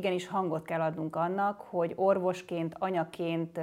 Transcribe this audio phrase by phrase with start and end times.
[0.00, 3.60] igenis hangot kell adnunk annak, hogy orvosként, anyaként,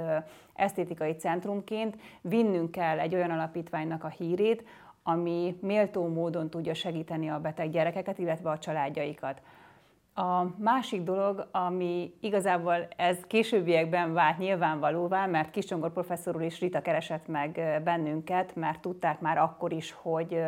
[0.54, 4.64] esztétikai centrumként vinnünk kell egy olyan alapítványnak a hírét,
[5.02, 9.42] ami méltó módon tudja segíteni a beteg gyerekeket, illetve a családjaikat.
[10.14, 17.26] A másik dolog, ami igazából ez későbbiekben vált nyilvánvalóvá, mert Kiscsongor professzor úr Rita keresett
[17.26, 20.40] meg bennünket, mert tudták már akkor is, hogy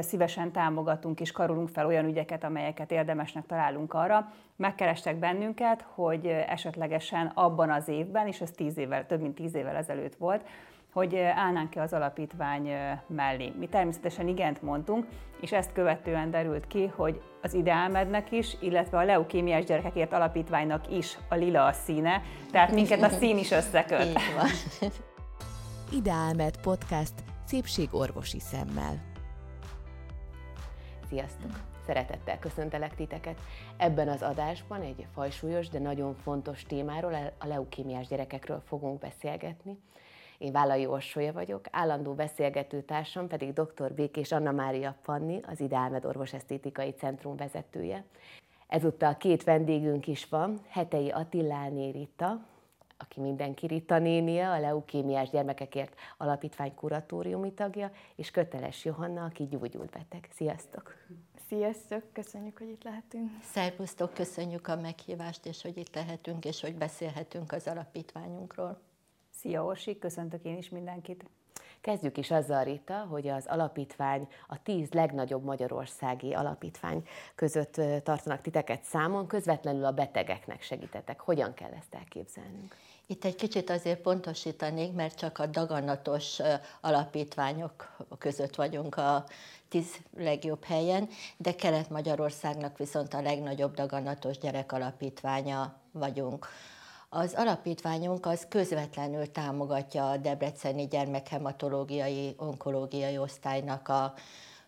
[0.00, 4.32] szívesen támogatunk és karolunk fel olyan ügyeket, amelyeket érdemesnek találunk arra.
[4.56, 9.76] Megkerestek bennünket, hogy esetlegesen abban az évben, és ez tíz évvel, több mint tíz évvel
[9.76, 10.44] ezelőtt volt,
[10.92, 12.68] hogy állnánk-e az alapítvány
[13.06, 13.52] mellé.
[13.58, 15.06] Mi természetesen igent mondtunk,
[15.40, 21.18] és ezt követően derült ki, hogy az Ideálmednek is, illetve a leukémiás gyerekekért alapítványnak is
[21.28, 24.04] a lila a színe, tehát minket a szín is összeköt.
[24.04, 24.48] Így van.
[25.98, 29.13] Ideálmed podcast szépségorvosi szemmel.
[31.14, 31.50] Sziasztok!
[31.86, 33.40] Szeretettel köszöntelek titeket.
[33.76, 39.78] Ebben az adásban egy fajsúlyos, de nagyon fontos témáról, a leukémiás gyerekekről fogunk beszélgetni.
[40.38, 43.92] Én Vállai Orsolya vagyok, állandó beszélgető társam pedig dr.
[43.92, 48.04] Békés Anna Mária Panni, az Ideálmed Orvosesztétikai Centrum vezetője.
[48.66, 52.46] Ezúttal két vendégünk is van, Hetei Attiláné Rita,
[52.96, 59.90] aki mindenki Rita nénia, a leukémiás gyermekekért alapítvány kuratóriumi tagja, és Köteles Johanna, aki gyógyult
[59.90, 60.28] beteg.
[60.30, 60.94] Sziasztok!
[61.46, 63.30] Sziasztok, köszönjük, hogy itt lehetünk.
[63.42, 68.80] Szervusztok, köszönjük a meghívást, és hogy itt lehetünk, és hogy beszélhetünk az alapítványunkról.
[69.30, 71.24] Szia Orsi, köszöntök én is mindenkit.
[71.84, 78.82] Kezdjük is azzal, Rita, hogy az alapítvány a tíz legnagyobb magyarországi alapítvány között tartanak titeket
[78.82, 81.20] számon, közvetlenül a betegeknek segítetek.
[81.20, 82.76] Hogyan kell ezt elképzelnünk?
[83.06, 86.38] Itt egy kicsit azért pontosítanék, mert csak a daganatos
[86.80, 89.24] alapítványok között vagyunk a
[89.68, 96.48] tíz legjobb helyen, de Kelet-Magyarországnak viszont a legnagyobb daganatos gyerekalapítványa vagyunk.
[97.16, 104.14] Az alapítványunk az közvetlenül támogatja a Debreceni Gyermekhematológiai Onkológiai Osztálynak a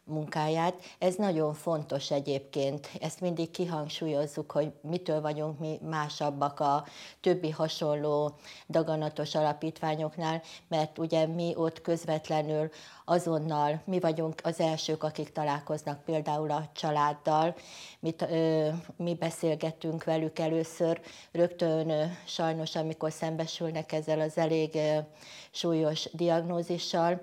[0.06, 0.75] munkáját.
[0.99, 6.84] Ez nagyon fontos egyébként, ezt mindig kihangsúlyozzuk, hogy mitől vagyunk mi másabbak a
[7.21, 8.34] többi hasonló
[8.69, 12.71] daganatos alapítványoknál, mert ugye mi ott közvetlenül
[13.05, 17.55] azonnal mi vagyunk az elsők, akik találkoznak például a családdal,
[18.00, 21.00] mi, ö, mi beszélgetünk velük először,
[21.33, 24.99] rögtön ö, sajnos, amikor szembesülnek ezzel az elég ö,
[25.50, 27.21] súlyos diagnózissal,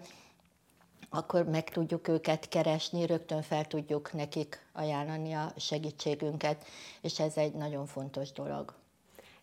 [1.14, 6.66] akkor meg tudjuk őket keresni, rögtön fel tudjuk nekik ajánlani a segítségünket,
[7.02, 8.74] és ez egy nagyon fontos dolog.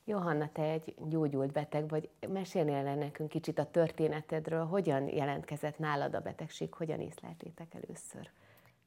[0.05, 2.09] Johanna, te egy gyógyult beteg vagy.
[2.29, 8.31] Mesélnél le nekünk kicsit a történetedről, hogyan jelentkezett nálad a betegség, hogyan észleltétek először?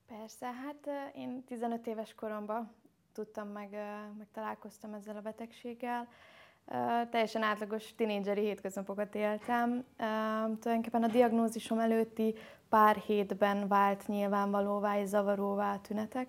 [0.07, 2.71] Persze, hát én 15 éves koromban
[3.13, 3.69] tudtam meg,
[4.17, 6.07] meg találkoztam ezzel a betegséggel.
[7.09, 9.85] Teljesen átlagos tinédzseri hétköznapokat éltem.
[10.59, 12.35] Tulajdonképpen a diagnózisom előtti
[12.73, 16.27] pár hétben vált nyilvánvalóvá és zavaróvá a tünetek.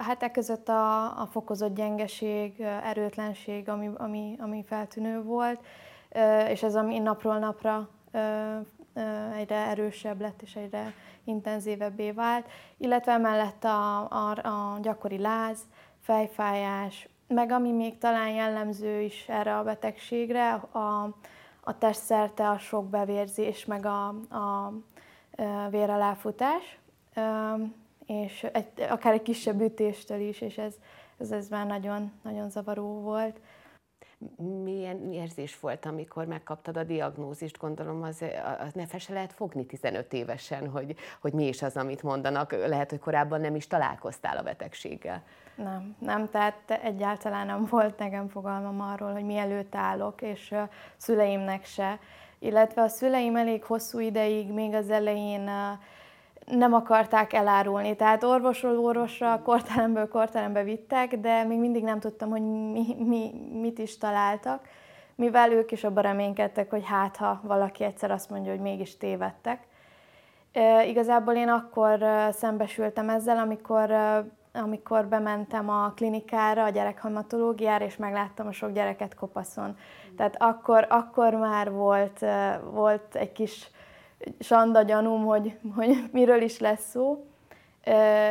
[0.00, 5.60] Hát e között a, a fokozott gyengeség, erőtlenség, ami, ami, ami feltűnő volt,
[6.48, 7.88] és ez ami napról napra
[9.36, 12.46] egyre erősebb lett és egyre intenzívebbé vált,
[12.76, 15.58] illetve emellett a, a, a gyakori láz,
[16.00, 21.16] fejfájás, meg ami még talán jellemző is erre a betegségre, a,
[21.60, 24.72] a testszerte a sok bevérzés, meg a, a
[25.70, 26.78] véreláfutás,
[28.06, 30.74] és egy, akár egy kisebb ütéstől is, és ez,
[31.18, 33.40] ez, ez már nagyon, nagyon zavaró volt.
[34.62, 37.58] Milyen érzés volt, amikor megkaptad a diagnózist?
[37.58, 38.24] Gondolom, az,
[38.58, 42.52] az ne se lehet fogni 15 évesen, hogy, hogy mi is az, amit mondanak.
[42.52, 45.22] Lehet, hogy korábban nem is találkoztál a betegséggel.
[45.54, 50.54] Nem, nem, tehát egyáltalán nem volt nekem fogalmam arról, hogy mielőtt állok, és
[50.96, 51.98] szüleimnek se.
[52.42, 55.50] Illetve a szüleim elég hosszú ideig, még az elején
[56.46, 57.96] nem akarták elárulni.
[57.96, 63.78] Tehát orvosról orvosra, korteremből korterembe vittek, de még mindig nem tudtam, hogy mi, mi, mit
[63.78, 64.68] is találtak,
[65.14, 69.66] mivel ők is abban reménykedtek, hogy hát ha valaki egyszer azt mondja, hogy mégis tévedtek.
[70.86, 73.90] Igazából én akkor szembesültem ezzel, amikor
[74.52, 79.76] amikor bementem a klinikára, a gyerekhematológiára, és megláttam a sok gyereket kopaszon.
[80.16, 82.24] Tehát akkor, akkor már volt,
[82.70, 83.70] volt egy kis
[84.40, 87.26] sanda gyanúm, hogy, hogy miről is lesz szó,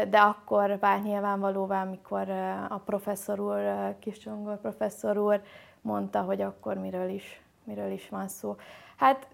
[0.09, 2.29] de akkor vált nyilvánvalóvá, amikor
[2.69, 5.41] a professzor úr, Kiscsongor professzor úr
[5.81, 8.56] mondta, hogy akkor miről is, miről is van szó.
[8.95, 9.27] Hát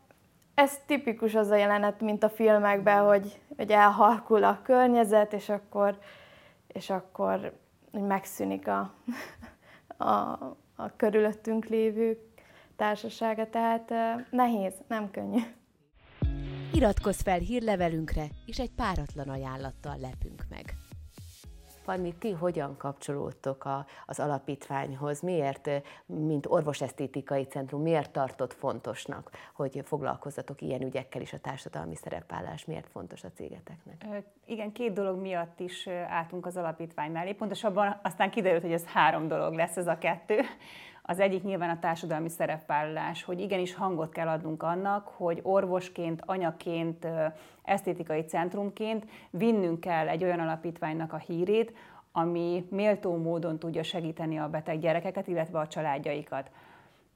[0.53, 5.97] ez tipikus az a jelenet, mint a filmekben, hogy, hogy elhalkul a környezet, és akkor
[6.67, 7.59] és akkor
[7.91, 8.93] megszűnik a,
[9.97, 10.13] a,
[10.75, 12.31] a körülöttünk lévő
[12.75, 13.93] társasága, tehát
[14.31, 15.39] nehéz, nem könnyű.
[16.73, 20.76] Iratkozz fel hírlevelünkre, és egy páratlan ajánlattal lepünk meg.
[21.87, 25.21] Fanni, ti hogyan kapcsolódtok a, az alapítványhoz?
[25.21, 25.69] Miért,
[26.05, 32.65] mint orvosesztétikai centrum, miért tartott fontosnak, hogy foglalkozzatok ilyen ügyekkel is a társadalmi szerepvállás?
[32.65, 34.05] Miért fontos a cégeteknek?
[34.45, 37.33] Igen, két dolog miatt is álltunk az alapítvány mellé.
[37.33, 40.39] Pontosabban aztán kiderült, hogy ez három dolog lesz ez a kettő.
[41.09, 47.07] Az egyik nyilván a társadalmi szerepvállalás, hogy igenis hangot kell adnunk annak, hogy orvosként, anyaként,
[47.63, 51.73] esztétikai centrumként vinnünk kell egy olyan alapítványnak a hírét,
[52.11, 56.51] ami méltó módon tudja segíteni a beteg gyerekeket, illetve a családjaikat.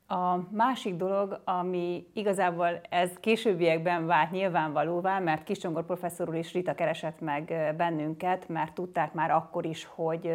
[0.08, 6.74] A másik dolog, ami igazából ez későbbiekben vált nyilvánvalóvá, mert Kiscsongor professzor úr és Rita
[6.74, 10.34] keresett meg bennünket, mert tudták már akkor is, hogy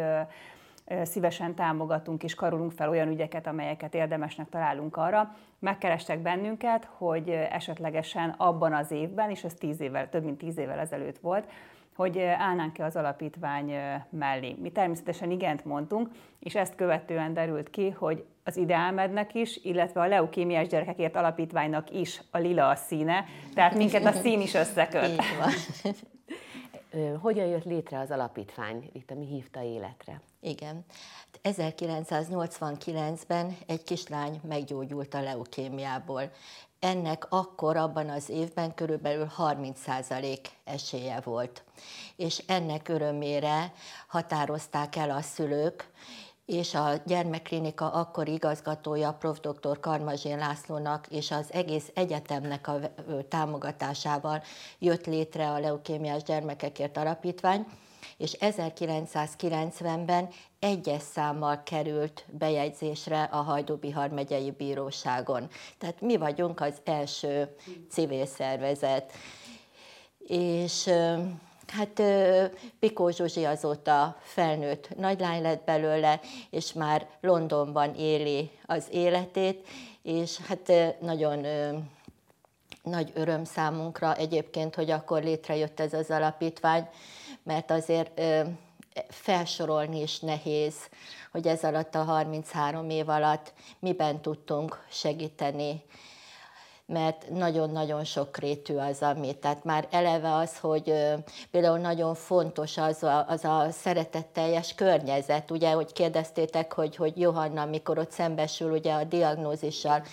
[1.03, 5.35] szívesen támogatunk és karolunk fel olyan ügyeket, amelyeket érdemesnek találunk arra.
[5.59, 10.79] Megkerestek bennünket, hogy esetlegesen abban az évben, és ez tíz évvel, több mint tíz évvel
[10.79, 11.49] ezelőtt volt,
[11.95, 13.73] hogy állnánk-e az alapítvány
[14.09, 14.55] mellé.
[14.61, 20.07] Mi természetesen igent mondtunk, és ezt követően derült ki, hogy az Ideálmednek is, illetve a
[20.07, 25.07] leukémiás gyerekekért alapítványnak is a lila a színe, tehát minket a szín is összeköt.
[25.07, 25.51] Így van.
[27.21, 30.21] Hogyan jött létre az alapítvány, itt ami hívta életre?
[30.39, 30.85] Igen.
[31.43, 36.31] 1989-ben egy kislány meggyógyult a leukémiából.
[36.79, 41.63] Ennek akkor, abban az évben körülbelül 30% esélye volt.
[42.15, 43.73] És ennek örömére
[44.07, 45.89] határozták el a szülők,
[46.45, 49.39] és a gyermekklinika akkori igazgatója, prof.
[49.39, 49.79] dr.
[49.79, 52.79] Karmazsén Lászlónak és az egész egyetemnek a
[53.29, 54.43] támogatásával
[54.79, 57.65] jött létre a leukémiás gyermekekért alapítvány,
[58.17, 60.29] és 1990-ben
[60.59, 65.49] egyes számmal került bejegyzésre a Hajdú-Bihar megyei bíróságon.
[65.77, 67.55] Tehát mi vagyunk az első
[67.89, 69.11] civil szervezet.
[70.27, 70.89] És
[71.67, 72.01] Hát
[72.79, 79.67] Pikó Zsuzsi azóta felnőtt nagylány lett belőle, és már Londonban éli az életét,
[80.01, 81.45] és hát nagyon
[82.83, 86.87] nagy öröm számunkra egyébként, hogy akkor létrejött ez az alapítvány,
[87.47, 88.21] mert azért
[89.09, 90.75] felsorolni is nehéz,
[91.31, 95.83] hogy ez alatt a 33 év alatt miben tudtunk segíteni
[96.87, 99.33] mert nagyon-nagyon sokrétű az, ami.
[99.33, 100.93] Tehát már eleve az, hogy
[101.51, 107.65] például nagyon fontos az a, az a szeretetteljes környezet, ugye, hogy kérdeztétek, hogy, hogy Johanna,
[107.65, 110.03] mikor ott szembesül ugye a diagnózissal,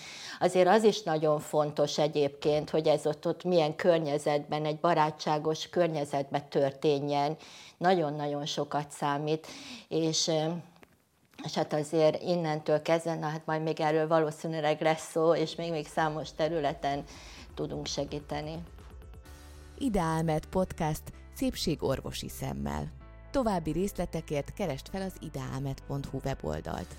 [0.41, 6.49] azért az is nagyon fontos egyébként, hogy ez ott, ott milyen környezetben, egy barátságos környezetben
[6.49, 7.37] történjen,
[7.79, 9.47] nagyon-nagyon sokat számít,
[9.88, 10.31] és
[11.43, 15.71] és hát azért innentől kezdve, na hát majd még erről valószínűleg lesz szó, és még,
[15.71, 17.05] még számos területen
[17.55, 18.63] tudunk segíteni.
[19.79, 21.03] Ideálmed podcast
[21.35, 22.93] szépségorvosi szemmel.
[23.31, 26.97] További részletekért keresd fel az ideálmed.hu weboldalt.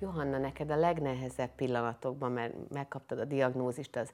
[0.00, 4.10] Johanna, neked a legnehezebb pillanatokban, mert megkaptad a diagnózist, az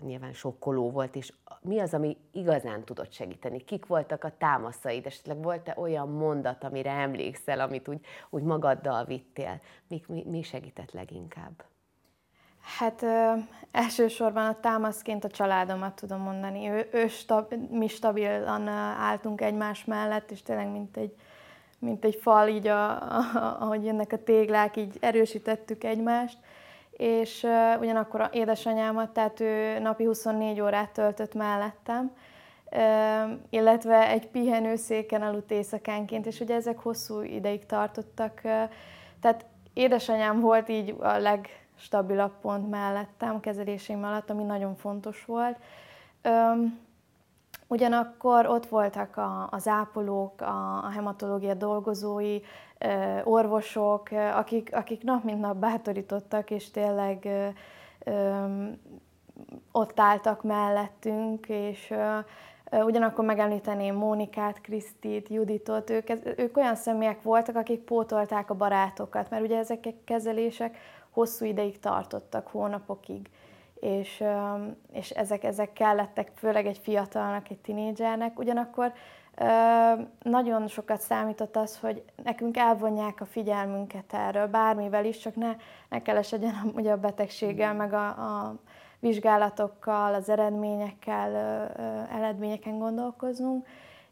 [0.00, 3.64] nyilván sokkoló volt, és mi az, ami igazán tudott segíteni?
[3.64, 5.06] Kik voltak a támaszaid?
[5.06, 8.00] Esetleg volt-e olyan mondat, amire emlékszel, amit úgy,
[8.30, 9.60] úgy magaddal vittél?
[9.88, 11.64] Mi, mi, mi segített leginkább?
[12.78, 13.32] Hát ö,
[13.70, 16.68] elsősorban a támaszként a családomat tudom mondani.
[16.68, 21.14] Ő, ő stab, mi stabilan álltunk egymás mellett, és tényleg mint egy,
[21.78, 26.38] mint egy fal, így a, a, ahogy jönnek a téglák, így erősítettük egymást.
[26.90, 32.12] És uh, ugyanakkor a édesanyámat, tehát ő napi 24 órát töltött mellettem,
[32.70, 38.40] uh, illetve egy pihenőszéken aludt éjszakánként, és ugye ezek hosszú ideig tartottak.
[38.44, 38.52] Uh,
[39.20, 45.56] tehát édesanyám volt így a legstabilabb pont mellettem kezelésém alatt, ami nagyon fontos volt.
[46.24, 46.87] Um,
[47.70, 52.40] Ugyanakkor ott voltak a, az ápolók, a, a hematológia dolgozói,
[53.24, 57.28] orvosok, akik, akik nap mint nap bátorítottak, és tényleg
[59.72, 61.94] ott álltak mellettünk, és
[62.70, 69.42] ugyanakkor megemlíteném Mónikát, Krisztit, Juditot, ők, ők olyan személyek voltak, akik pótolták a barátokat, mert
[69.42, 70.76] ugye ezek a kezelések
[71.10, 73.30] hosszú ideig tartottak, hónapokig
[73.80, 74.24] és,
[74.92, 78.38] és ezek, ezek kellettek, főleg egy fiatalnak, egy tinédzsernek.
[78.38, 78.92] Ugyanakkor
[80.22, 85.56] nagyon sokat számított az, hogy nekünk elvonják a figyelmünket erről, bármivel is, csak ne,
[85.88, 88.54] ne keresedjen ugye a betegséggel, meg a, a
[88.98, 91.34] vizsgálatokkal, az eredményekkel,
[92.12, 93.66] eredményeken gondolkoznunk.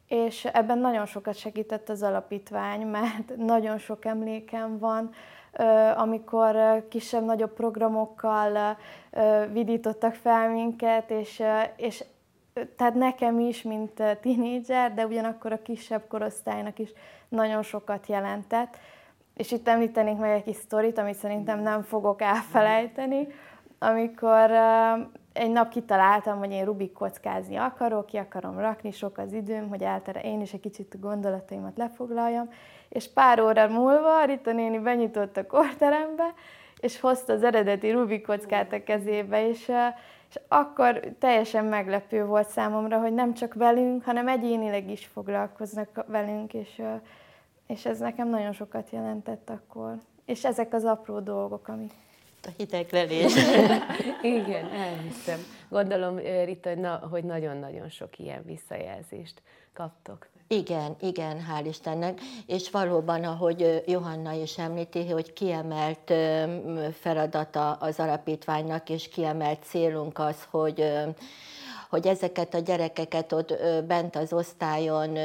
[0.06, 5.10] és ebben nagyon sokat segített az alapítvány, mert nagyon sok emlékem van,
[5.96, 8.76] amikor kisebb-nagyobb programokkal
[9.52, 11.42] vidítottak fel minket, és,
[11.76, 12.04] és
[12.76, 16.92] tehát nekem is, mint tínédzser, de ugyanakkor a kisebb korosztálynak is
[17.28, 18.76] nagyon sokat jelentett.
[19.34, 23.26] És itt említenék meg egy kis sztorit, amit szerintem nem fogok elfelejteni,
[23.78, 24.50] amikor
[25.32, 29.82] egy nap kitaláltam, hogy én Rubik kockázni akarok, ki akarom rakni, sok az időm, hogy
[29.82, 32.48] eltere, én is egy kicsit a gondolataimat lefoglaljam,
[32.96, 36.34] és pár óra múlva Rita néni benyitott a korterembe,
[36.80, 39.72] és hozta az eredeti Rubik kockát a kezébe, és,
[40.28, 46.54] és akkor teljesen meglepő volt számomra, hogy nem csak velünk, hanem egyénileg is foglalkoznak velünk,
[46.54, 46.82] és,
[47.66, 49.94] és ez nekem nagyon sokat jelentett akkor.
[50.24, 51.92] És ezek az apró dolgok, amik
[52.42, 53.34] a hideglelés.
[54.38, 55.38] Igen, elhiszem.
[55.68, 60.28] Gondolom, Rita, hogy nagyon-nagyon sok ilyen visszajelzést kaptok.
[60.48, 62.20] Igen, igen, hál' Istennek.
[62.46, 66.12] És valóban, ahogy Johanna is említi, hogy kiemelt
[67.00, 70.84] feladata az alapítványnak, és kiemelt célunk az, hogy
[71.90, 73.54] hogy ezeket a gyerekeket ott
[73.86, 75.18] bent az osztályon,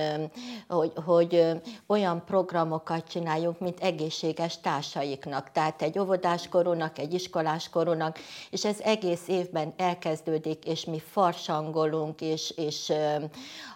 [0.67, 5.51] hogy, hogy olyan programokat csináljuk, mint egészséges társaiknak.
[5.51, 12.91] Tehát egy óvodáskorúnak, egy iskoláskorúnak, és ez egész évben elkezdődik, és mi farsangolunk, és, és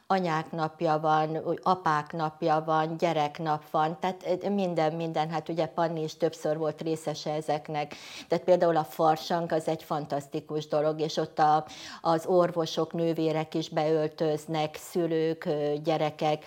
[0.07, 6.17] anyák napja van, apák napja van, gyereknap van, tehát minden, minden, hát ugye Panni is
[6.17, 7.95] többször volt részese ezeknek.
[8.27, 11.65] Tehát például a farsang az egy fantasztikus dolog, és ott a,
[12.01, 15.49] az orvosok, nővérek is beöltöznek, szülők,
[15.83, 16.45] gyerekek,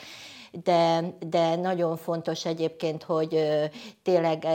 [0.50, 3.49] de, de nagyon fontos egyébként, hogy
[4.02, 4.47] tényleg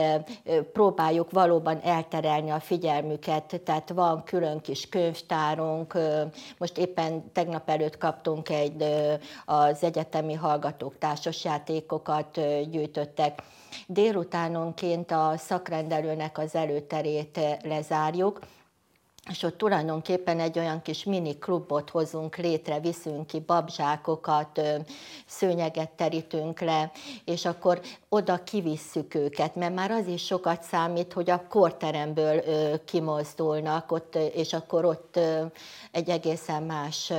[0.72, 5.98] próbáljuk valóban elterelni a figyelmüket, tehát van külön kis könyvtárunk,
[6.58, 8.84] most éppen tegnap előtt kaptunk egy,
[9.44, 13.42] az egyetemi hallgatók társasjátékokat gyűjtöttek,
[13.86, 18.40] Délutánonként a szakrendelőnek az előterét lezárjuk,
[19.30, 24.60] és ott tulajdonképpen egy olyan kis mini klubot hozunk létre, viszünk ki babzsákokat,
[25.26, 26.90] szőnyeget terítünk le,
[27.24, 27.80] és akkor
[28.14, 32.42] oda kivisszük őket, mert már az is sokat számít, hogy a korteremből
[32.84, 35.18] kimozdulnak, ott, és akkor ott
[35.90, 37.12] egy egészen más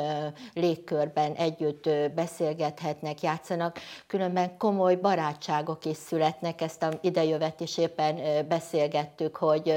[0.54, 9.36] légkörben együtt beszélgethetnek, játszanak, különben komoly barátságok is születnek, ezt a idejövet is éppen beszélgettük,
[9.36, 9.74] hogy,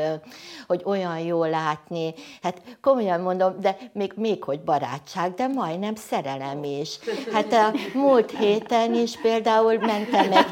[0.66, 6.64] hogy olyan jól látni, hát komolyan mondom, de még, még hogy barátság, de majdnem szerelem
[6.64, 6.98] is.
[7.32, 10.50] Hát a múlt héten is például mentem egy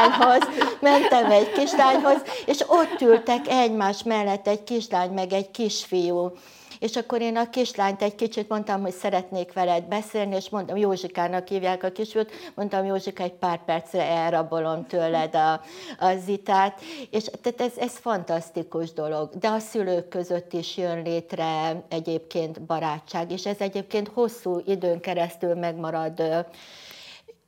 [0.00, 0.48] kislányhoz,
[0.80, 6.32] mentem egy kislányhoz, és ott ültek egymás mellett egy kislány meg egy kisfiú,
[6.78, 11.48] és akkor én a kislányt egy kicsit mondtam, hogy szeretnék veled beszélni, és mondtam, Józsikának
[11.48, 15.52] hívják a kisfiút, mondtam, Józsika, egy pár percre elrabolom tőled a,
[15.98, 16.80] a zitát,
[17.10, 23.32] és tehát ez, ez fantasztikus dolog, de a szülők között is jön létre egyébként barátság,
[23.32, 26.46] és ez egyébként hosszú időn keresztül megmarad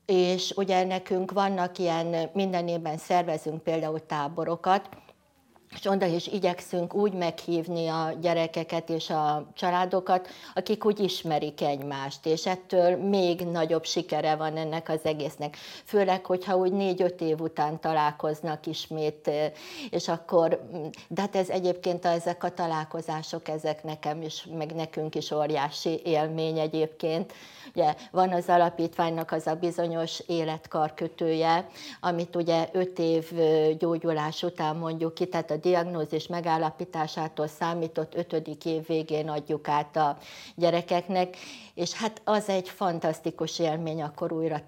[0.06, 4.88] és ugye nekünk vannak ilyen, minden évben szervezünk például táborokat,
[5.74, 12.26] és oda is igyekszünk úgy meghívni a gyerekeket és a családokat, akik úgy ismerik egymást,
[12.26, 15.56] és ettől még nagyobb sikere van ennek az egésznek.
[15.84, 19.30] Főleg, hogyha úgy négy-öt év után találkoznak ismét,
[19.90, 20.68] és akkor,
[21.08, 26.58] de hát ez egyébként ezek a találkozások, ezek nekem is, meg nekünk is óriási élmény
[26.58, 27.32] egyébként.
[27.74, 31.68] Ugye van az alapítványnak az a bizonyos életkarkötője,
[32.00, 33.32] amit ugye öt év
[33.78, 40.18] gyógyulás után mondjuk ki, tehát a diagnózis megállapításától számított ötödik év végén adjuk át a
[40.54, 41.36] gyerekeknek,
[41.74, 44.60] és hát az egy fantasztikus élmény akkor újra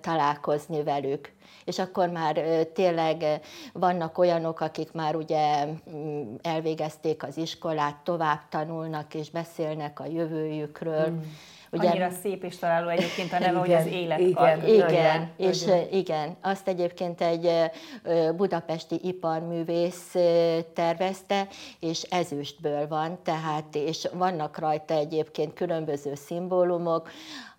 [0.00, 1.32] találkozni velük
[1.64, 2.34] és akkor már
[2.72, 3.40] tényleg
[3.72, 11.10] vannak olyanok, akik már ugye mm, elvégezték az iskolát, tovább tanulnak és beszélnek a jövőjükről.
[11.10, 11.20] Mm
[11.74, 14.58] Ugye, Annyira szép és találó egyébként a neve, hogy az életkar.
[14.58, 15.88] Igen, igen, igen, és nagyon.
[15.90, 17.50] igen, azt egyébként egy
[18.36, 20.14] budapesti iparművész
[20.74, 21.48] tervezte,
[21.80, 27.10] és ezüstből van, tehát, és vannak rajta egyébként különböző szimbólumok,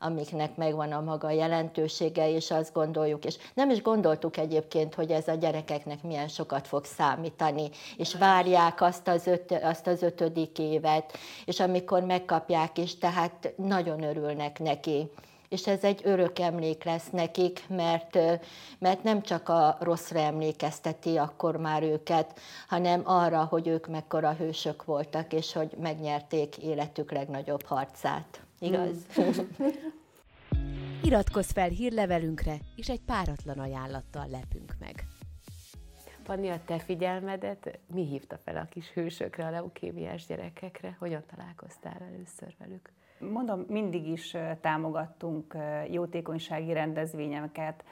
[0.05, 5.27] amiknek megvan a maga jelentősége, és azt gondoljuk, és nem is gondoltuk egyébként, hogy ez
[5.27, 11.17] a gyerekeknek milyen sokat fog számítani, és várják azt az, öt, azt az ötödik évet,
[11.45, 15.09] és amikor megkapják is, tehát nagyon örülnek neki
[15.49, 18.17] és ez egy örök emlék lesz nekik, mert,
[18.79, 24.85] mert nem csak a rosszra emlékezteti akkor már őket, hanem arra, hogy ők mekkora hősök
[24.85, 28.44] voltak, és hogy megnyerték életük legnagyobb harcát.
[28.59, 29.05] Igaz?
[31.03, 35.05] Iratkozz fel hírlevelünkre, és egy páratlan ajánlattal lepünk meg.
[36.23, 40.95] Panni, a te figyelmedet mi hívta fel a kis hősökre, a leukémiás gyerekekre?
[40.99, 42.91] Hogyan találkoztál először velük?
[43.19, 45.57] Mondom, mindig is támogattunk
[45.89, 47.83] jótékonysági rendezvényeket.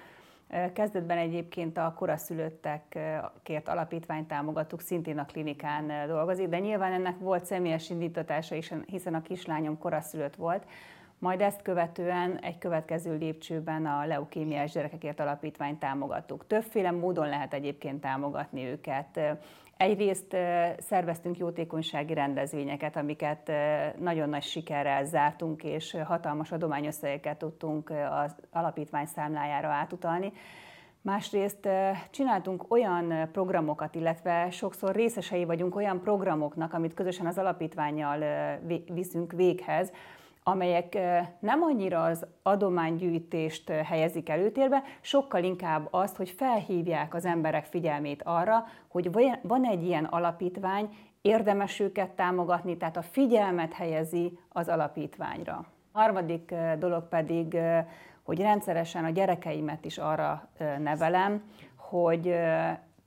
[0.73, 7.89] Kezdetben egyébként a koraszülöttekért alapítványt támogattuk, szintén a klinikán dolgozik, de nyilván ennek volt személyes
[7.89, 10.65] indítatása is, hiszen a kislányom koraszülött volt.
[11.19, 16.47] Majd ezt követően egy következő lépcsőben a leukémiás gyerekekért alapítványt támogattuk.
[16.47, 19.19] Többféle módon lehet egyébként támogatni őket.
[19.77, 20.37] Egyrészt
[20.79, 23.51] szerveztünk jótékonysági rendezvényeket, amiket
[23.99, 30.31] nagyon nagy sikerrel zártunk, és hatalmas adományösszegeket tudtunk az alapítvány számlájára átutalni.
[31.01, 31.67] Másrészt
[32.09, 38.23] csináltunk olyan programokat, illetve sokszor részesei vagyunk olyan programoknak, amit közösen az alapítványjal
[38.93, 39.91] viszünk véghez,
[40.43, 40.97] amelyek
[41.39, 48.65] nem annyira az adománygyűjtést helyezik előtérbe, sokkal inkább azt, hogy felhívják az emberek figyelmét arra,
[48.87, 50.89] hogy van egy ilyen alapítvány,
[51.21, 55.65] érdemes őket támogatni, tehát a figyelmet helyezi az alapítványra.
[55.91, 57.57] A harmadik dolog pedig,
[58.23, 60.47] hogy rendszeresen a gyerekeimet is arra
[60.79, 61.43] nevelem,
[61.75, 62.35] hogy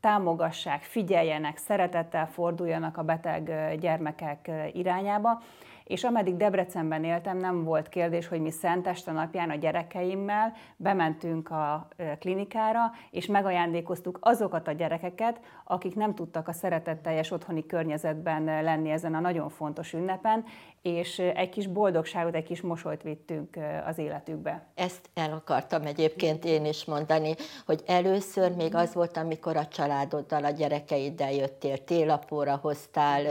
[0.00, 5.42] támogassák, figyeljenek, szeretettel forduljanak a beteg gyermekek irányába,
[5.86, 11.88] és ameddig Debrecenben éltem, nem volt kérdés, hogy mi Szenteste napján a gyerekeimmel bementünk a
[12.18, 19.14] klinikára, és megajándékoztuk azokat a gyerekeket, akik nem tudtak a szeretetteljes otthoni környezetben lenni ezen
[19.14, 20.44] a nagyon fontos ünnepen,
[20.86, 24.66] és egy kis boldogságot, egy kis mosolyt vittünk az életükbe.
[24.74, 27.34] Ezt el akartam egyébként én is mondani,
[27.66, 33.22] hogy először még az volt, amikor a családoddal, a gyerekeiddel jöttél, télapóra hoztál,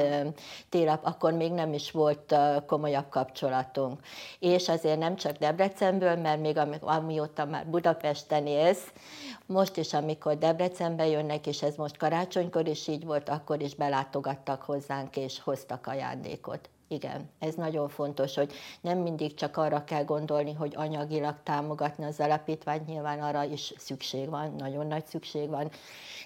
[0.69, 2.35] télap, akkor még nem is volt
[2.65, 4.00] komolyabb kapcsolatunk.
[4.39, 8.91] És azért nem csak Debrecenből, mert még amióta már Budapesten élsz,
[9.45, 14.62] most is, amikor Debrecenbe jönnek, és ez most karácsonykor is így volt, akkor is belátogattak
[14.62, 16.69] hozzánk, és hoztak ajándékot.
[16.88, 22.19] Igen, ez nagyon fontos, hogy nem mindig csak arra kell gondolni, hogy anyagilag támogatni az
[22.19, 25.69] alapítványt, nyilván arra is szükség van, nagyon nagy szükség van,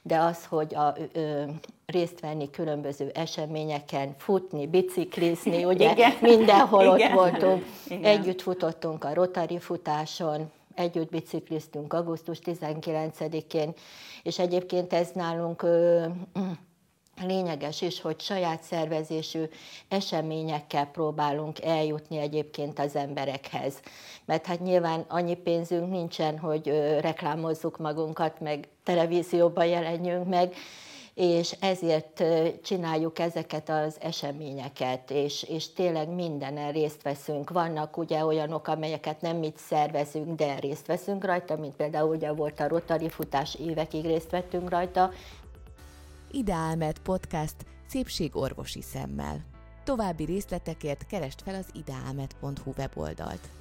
[0.04, 1.44] de az, hogy a, ö,
[1.86, 6.12] részt venni különböző eseményeken, futni, biciklizni, ugye Igen.
[6.22, 7.12] mindenhol Igen.
[7.12, 8.04] ott voltunk, Igen.
[8.04, 13.74] együtt futottunk a Rotary futáson, együtt bicikliztünk augusztus 19-én,
[14.24, 16.06] és egyébként ez nálunk ö,
[17.26, 19.44] lényeges is, hogy saját szervezésű
[19.88, 23.74] eseményekkel próbálunk eljutni egyébként az emberekhez.
[24.26, 26.68] Mert hát nyilván annyi pénzünk nincsen, hogy
[27.00, 30.56] reklámozzuk magunkat, meg televízióban jelenjünk meg,
[31.20, 32.24] és ezért
[32.64, 37.50] csináljuk ezeket az eseményeket, és, és tényleg mindenen részt veszünk.
[37.50, 42.60] Vannak ugye olyanok, amelyeket nem mit szervezünk, de részt veszünk rajta, mint például ugye volt
[42.60, 45.12] a Rotary futás, évekig részt vettünk rajta,
[46.32, 47.56] Ideálmed Podcast
[47.88, 49.46] szépségorvosi szemmel.
[49.84, 53.59] További részletekért kerest fel az ideálmed.hu weboldalt.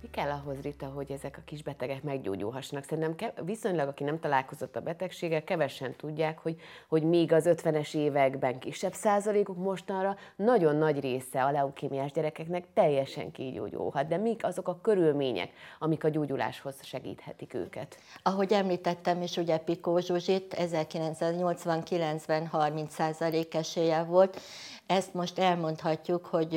[0.00, 2.84] Mi kell ahhoz, Rita, hogy ezek a kis betegek meggyógyulhassanak?
[2.84, 6.56] Szerintem viszonylag, aki nem találkozott a betegséggel, kevesen tudják, hogy,
[6.88, 13.30] hogy még az 50-es években kisebb százalékuk mostanra nagyon nagy része a leukémiás gyerekeknek teljesen
[13.30, 14.06] kigyógyulhat.
[14.06, 17.98] De mik azok a körülmények, amik a gyógyuláshoz segíthetik őket?
[18.22, 24.40] Ahogy említettem is, ugye Pikó Zsuzsit 1989-ben 30 százalék esélye volt,
[24.86, 26.52] ezt most elmondhatjuk, hogy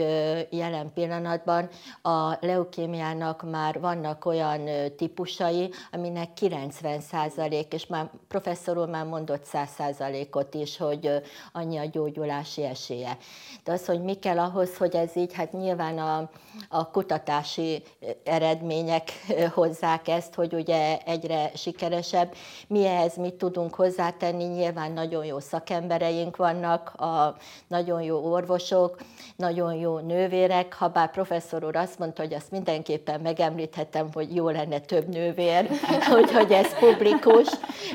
[0.49, 1.69] jelen pillanatban
[2.01, 9.43] a leukémiának már vannak olyan típusai, aminek 90 százalék, és már professzor úr már mondott
[9.43, 11.21] 100 százalékot is, hogy
[11.51, 13.17] annyi a gyógyulási esélye.
[13.63, 16.29] De az, hogy mi kell ahhoz, hogy ez így, hát nyilván a,
[16.69, 17.83] a kutatási
[18.23, 19.11] eredmények
[19.53, 22.33] hozzák ezt, hogy ugye egyre sikeresebb.
[22.67, 24.43] Mi ehhez mit tudunk hozzátenni?
[24.43, 27.35] Nyilván nagyon jó szakembereink vannak, a
[27.67, 28.97] nagyon jó orvosok,
[29.35, 34.49] nagyon jó nővérek, ha bár professzor úr azt mondta, hogy azt mindenképpen megemlíthetem, hogy jó
[34.49, 35.69] lenne több nővér,
[36.11, 37.47] hogy, hogy ez publikus.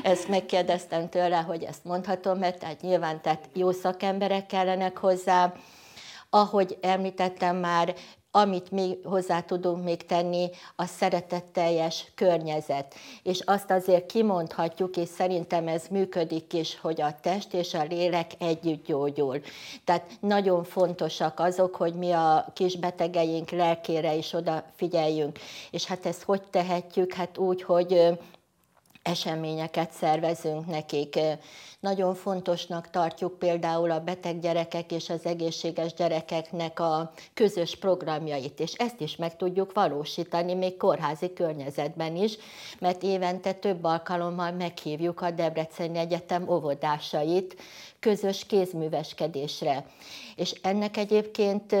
[0.03, 5.53] Ezt megkérdeztem tőle, hogy ezt mondhatom, mert tehát nyilván tehát jó szakemberek kellenek hozzá.
[6.29, 7.93] Ahogy említettem már,
[8.35, 12.95] amit mi hozzá tudunk még tenni, a szeretetteljes környezet.
[13.23, 18.31] És azt azért kimondhatjuk, és szerintem ez működik is, hogy a test és a lélek
[18.39, 19.41] együtt gyógyul.
[19.83, 25.39] Tehát nagyon fontosak azok, hogy mi a kis betegeink lelkére is odafigyeljünk.
[25.71, 27.13] És hát ezt hogy tehetjük?
[27.13, 28.17] Hát úgy, hogy
[29.05, 31.19] eseményeket szervezünk nekik.
[31.79, 38.73] Nagyon fontosnak tartjuk például a beteg gyerekek és az egészséges gyerekeknek a közös programjait, és
[38.73, 42.37] ezt is meg tudjuk valósítani még kórházi környezetben is,
[42.79, 47.55] mert évente több alkalommal meghívjuk a Debreceni Egyetem óvodásait
[48.05, 49.85] közös kézműveskedésre.
[50.35, 51.75] És ennek egyébként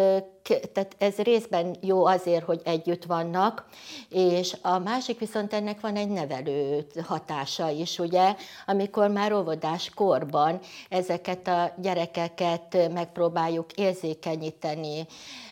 [0.73, 3.65] tehát ez részben jó azért, hogy együtt vannak,
[4.09, 8.35] és a másik viszont ennek van egy nevelő hatása is, ugye,
[8.65, 10.59] amikor már óvodás korban
[10.89, 15.07] ezeket a gyerekeket megpróbáljuk érzékenyíteni,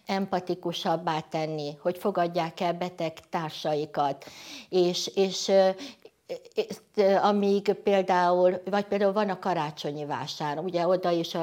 [0.06, 4.26] empatikusabbá tenni, hogy fogadják el beteg társaikat,
[4.70, 5.52] és, és
[7.22, 11.36] amíg például, vagy például van a karácsonyi vásár, ugye oda is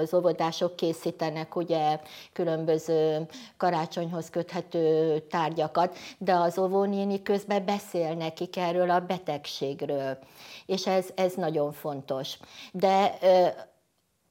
[0.00, 2.00] az óvodások készítenek ugye
[2.32, 10.18] különböző karácsonyhoz köthető tárgyakat, de az óvónéni közben beszél nekik erről a betegségről,
[10.66, 12.38] és ez, ez nagyon fontos.
[12.72, 13.18] De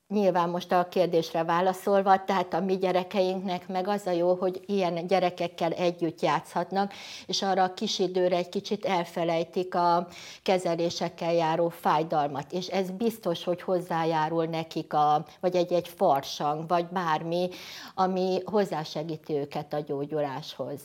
[0.09, 5.07] Nyilván most a kérdésre válaszolva, tehát a mi gyerekeinknek meg az a jó, hogy ilyen
[5.07, 6.93] gyerekekkel együtt játszhatnak,
[7.25, 10.07] és arra a kis időre egy kicsit elfelejtik a
[10.43, 17.49] kezelésekkel járó fájdalmat, és ez biztos, hogy hozzájárul nekik, a, vagy egy-egy farsang, vagy bármi,
[17.95, 20.81] ami hozzásegíti őket a gyógyuláshoz.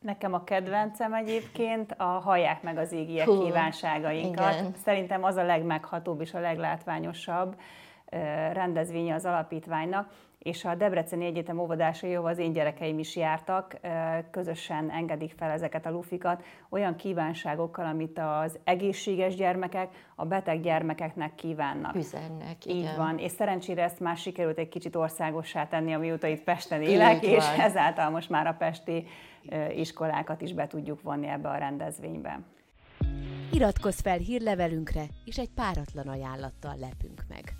[0.00, 4.52] Nekem a kedvencem egyébként a hallják meg az égiek Hú, kívánságainkat.
[4.52, 4.74] Igen.
[4.84, 7.56] Szerintem az a legmeghatóbb és a leglátványosabb
[8.52, 13.80] rendezvénye az alapítványnak, és a Debreceni Egyetem óvodásai, ahol az én gyerekeim is jártak,
[14.30, 21.34] közösen engedik fel ezeket a lufikat olyan kívánságokkal, amit az egészséges gyermekek a beteg gyermekeknek
[21.34, 21.94] kívánnak.
[21.94, 22.76] Üzennek, igen.
[22.76, 27.22] Így van, és szerencsére ezt már sikerült egy kicsit országossá tenni, amióta itt Pesten élek,
[27.22, 29.06] és ezáltal most már a pesti
[29.76, 32.40] iskolákat is be tudjuk vonni ebbe a rendezvénybe.
[33.52, 37.57] Iratkozz fel hírlevelünkre, és egy páratlan ajánlattal lepünk meg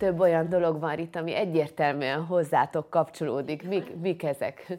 [0.00, 3.68] több olyan dolog van itt, ami egyértelműen hozzátok kapcsolódik.
[3.68, 4.76] Mik, mik ezek?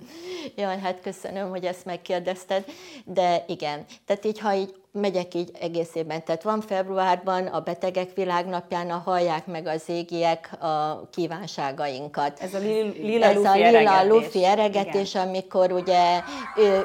[0.55, 2.65] Jaj, hát köszönöm, hogy ezt megkérdezted,
[3.05, 3.85] de igen.
[4.05, 6.23] Tehát így, ha így megyek így egész évben.
[6.23, 12.39] Tehát van februárban a betegek világnapján, a hallják meg az égiek a kívánságainkat.
[12.39, 15.27] Ez a lila Ez a lila lufi eregetés, Igen.
[15.27, 16.21] amikor ugye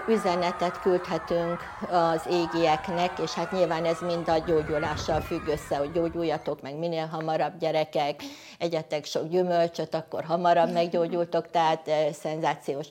[0.09, 6.63] üzenetet küldhetünk az égieknek, és hát nyilván ez mind a gyógyulással függ össze, hogy gyógyuljatok
[6.63, 8.23] meg minél hamarabb gyerekek,
[8.59, 12.87] egyetek sok gyümölcsöt, akkor hamarabb meggyógyultok, tehát szenzációs.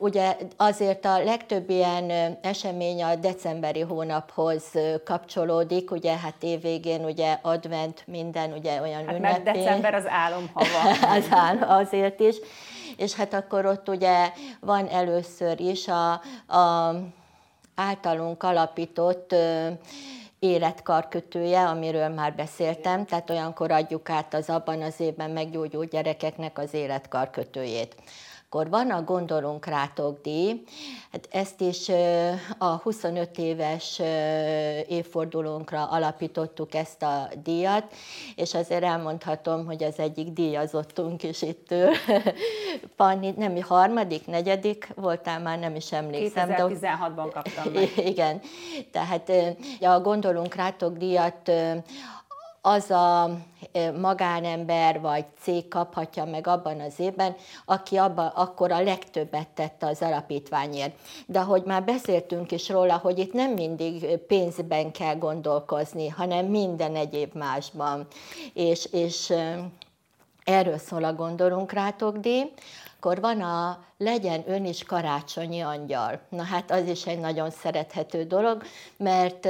[0.00, 2.10] Ugye azért a legtöbb ilyen
[2.42, 4.62] esemény a decemberi hónaphoz
[5.04, 9.20] kapcsolódik, ugye hát évvégén ugye advent, minden ugye olyan hát ünnepé.
[9.20, 10.90] mert december az álomhava.
[11.16, 12.36] az álom, azért is.
[12.96, 16.12] És hát akkor ott ugye van először is a,
[16.56, 16.94] a
[17.74, 19.34] általunk alapított
[20.38, 26.74] életkarkötője, amiről már beszéltem, tehát olyankor adjuk át az abban az évben meggyógyult gyerekeknek az
[26.74, 27.94] életkarkötőjét.
[28.50, 30.62] Akkor van a Gondolunk Rátok díj,
[31.12, 31.88] hát ezt is
[32.58, 34.00] a 25 éves
[34.88, 37.84] évfordulónkra alapítottuk ezt a díjat,
[38.36, 41.88] és azért elmondhatom, hogy az egyik díjazottunk is itt ül.
[42.96, 46.48] Panni, nem harmadik, negyedik voltál már, nem is emlékszem.
[46.50, 47.90] 2016-ban kaptam meg.
[48.12, 48.40] Igen,
[48.92, 49.32] tehát
[49.80, 51.50] a Gondolunk Rátok díjat
[52.68, 53.30] az a
[54.00, 60.02] magánember vagy cég kaphatja meg abban az évben, aki abba, akkor a legtöbbet tette az
[60.02, 60.94] alapítványért.
[61.26, 66.96] De ahogy már beszéltünk is róla, hogy itt nem mindig pénzben kell gondolkozni, hanem minden
[66.96, 68.06] egyéb másban.
[68.52, 69.32] És, és
[70.44, 72.52] erről szól a Gondolunk Rátok díj.
[73.00, 76.20] Akkor van a legyen ön is karácsonyi angyal.
[76.28, 78.62] Na hát az is egy nagyon szerethető dolog,
[78.96, 79.48] mert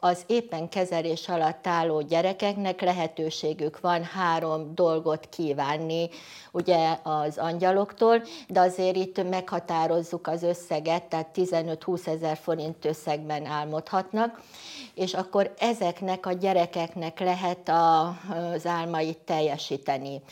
[0.00, 6.08] az éppen kezelés alatt álló gyerekeknek lehetőségük van három dolgot kívánni
[6.52, 14.40] ugye az angyaloktól, de azért itt meghatározzuk az összeget, tehát 15-20 ezer forint összegben álmodhatnak,
[14.94, 20.22] és akkor ezeknek a gyerekeknek lehet az álmait teljesíteni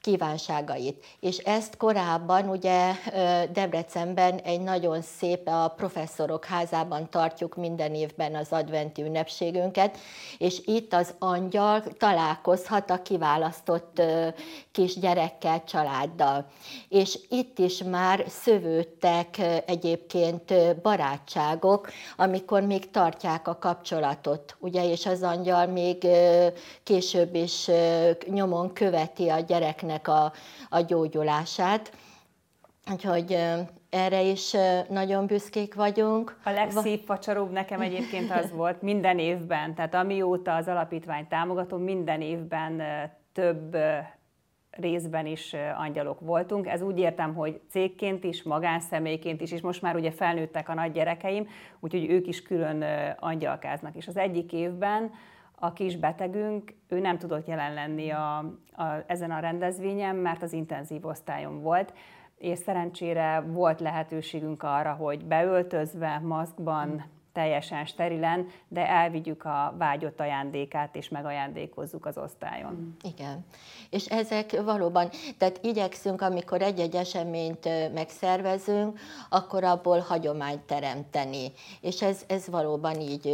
[0.00, 1.04] kívánságait.
[1.20, 2.92] És ezt korábban ugye
[3.52, 9.98] Debrecenben egy nagyon szép, a professzorok házában tartjuk minden évben az adventi ünnepségünket,
[10.38, 14.02] és itt az angyal találkozhat a kiválasztott
[14.72, 16.46] kis gyerekkel, családdal.
[16.88, 25.22] És itt is már szövődtek egyébként barátságok, amikor még tartják a kapcsolatot, ugye, és az
[25.22, 26.06] angyal még
[26.82, 27.70] később is
[28.26, 30.32] nyomon követi a gyereknek a,
[30.68, 31.92] a gyógyulását.
[32.90, 33.38] Úgyhogy
[33.90, 34.56] erre is
[34.88, 36.38] nagyon büszkék vagyunk.
[36.44, 42.82] A legszívfacsaróbb nekem egyébként az volt minden évben, tehát amióta az alapítvány támogatom, minden évben
[43.32, 43.76] több
[44.70, 46.66] részben is angyalok voltunk.
[46.66, 50.92] Ez úgy értem, hogy cégként is, magánszemélyként is, és most már ugye felnőttek a nagy
[50.92, 51.48] gyerekeim,
[51.80, 52.84] úgyhogy ők is külön
[53.18, 53.96] angyalkáznak.
[53.96, 55.12] És az egyik évben
[55.62, 58.38] a kis betegünk, ő nem tudott jelen lenni a,
[58.72, 61.92] a, ezen a rendezvényen, mert az intenzív osztályon volt,
[62.38, 70.96] és szerencsére volt lehetőségünk arra, hogy beöltözve, maszkban, teljesen sterilen, de elvigyük a vágyott ajándékát,
[70.96, 72.96] és megajándékozzuk az osztályon.
[73.02, 73.44] Igen.
[73.90, 81.52] És ezek valóban, tehát igyekszünk, amikor egy-egy eseményt megszervezünk, akkor abból hagyományt teremteni.
[81.80, 83.26] És ez, ez valóban így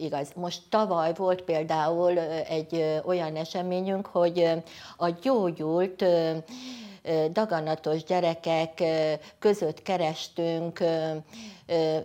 [0.00, 0.32] igaz.
[0.36, 4.50] Most tavaly volt például egy olyan eseményünk, hogy
[4.96, 6.04] a gyógyult
[7.32, 8.82] daganatos gyerekek
[9.38, 10.80] között kerestünk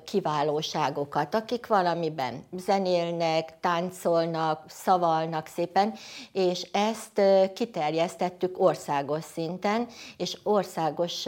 [0.05, 5.93] kiválóságokat, akik valamiben zenélnek, táncolnak, szavalnak szépen,
[6.31, 7.21] és ezt
[7.53, 11.25] kiterjesztettük országos szinten, és országos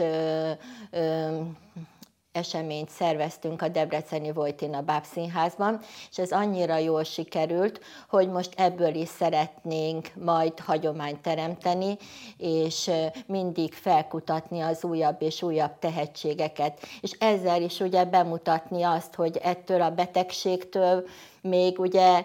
[2.32, 9.08] eseményt szerveztünk a Debreceni Vojtina Bábszínházban, és ez annyira jól sikerült, hogy most ebből is
[9.08, 11.96] szeretnénk majd hagyományt teremteni,
[12.36, 12.90] és
[13.26, 19.82] mindig felkutatni az újabb és újabb tehetségeket, és ezzel is ugye bemutatni azt, hogy ettől
[19.82, 21.06] a betegségtől
[21.40, 22.24] még ugye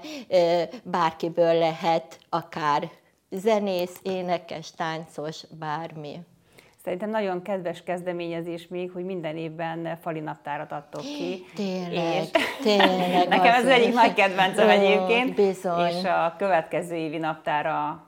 [0.84, 2.91] bárkiből lehet akár
[3.30, 6.20] zenész, énekes, táncos, bármi.
[6.88, 11.45] Szerintem nagyon kedves kezdeményezés még, hogy minden évben fali naptárat adtok ki.
[11.56, 12.30] Tényleg, és
[12.63, 13.28] tényleg.
[13.30, 15.36] Nekem ez az egyik nagy kedvencem egyébként.
[15.36, 15.88] Bizony.
[15.88, 18.07] És a következő évi naptára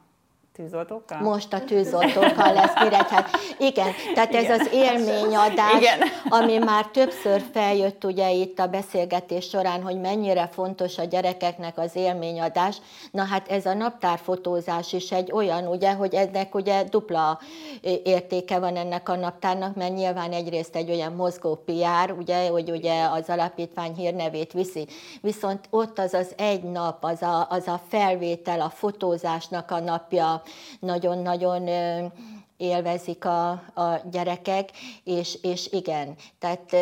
[0.59, 1.21] tűzoltókkal?
[1.21, 2.73] Most a tűzoltókkal lesz
[3.09, 4.45] Hát Igen, tehát Igen.
[4.45, 5.99] ez az élményadás, Igen.
[6.29, 11.95] ami már többször feljött ugye itt a beszélgetés során, hogy mennyire fontos a gyerekeknek az
[11.95, 12.77] élményadás.
[13.11, 17.39] Na hát ez a naptárfotózás is egy olyan, ugye, hogy ennek ugye dupla
[18.03, 23.03] értéke van ennek a naptárnak, mert nyilván egyrészt egy olyan mozgó PR, ugye, hogy ugye
[23.03, 24.87] az alapítvány hírnevét viszi,
[25.21, 30.41] viszont ott az az egy nap, az a, az a felvétel, a fotózásnak a napja,
[30.79, 31.67] nagyon-nagyon
[32.57, 34.69] élvezik a, a gyerekek,
[35.03, 36.73] és, és igen, tehát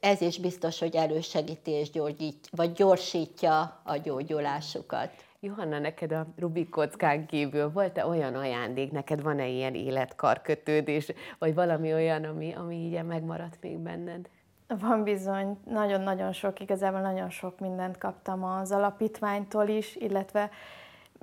[0.00, 5.10] ez is biztos, hogy elősegíti és gyógyít, vagy gyorsítja a gyógyulásukat.
[5.40, 11.92] Johanna, neked a Rubik kockán kívül volt-e olyan ajándék, neked van-e ilyen életkarkötődés, vagy valami
[11.92, 14.28] olyan, ami, ami így megmaradt még benned?
[14.68, 20.50] Van bizony, nagyon-nagyon sok, igazából nagyon sok mindent kaptam az alapítványtól is, illetve